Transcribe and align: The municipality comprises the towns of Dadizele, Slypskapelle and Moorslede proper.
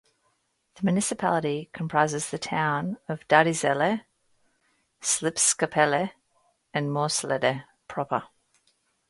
The 0.79 0.85
municipality 0.85 1.69
comprises 1.73 2.31
the 2.31 2.39
towns 2.39 2.97
of 3.07 3.27
Dadizele, 3.27 4.03
Slypskapelle 4.99 6.09
and 6.73 6.89
Moorslede 6.91 7.65
proper. 7.87 8.23